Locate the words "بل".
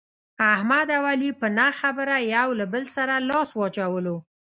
2.73-2.83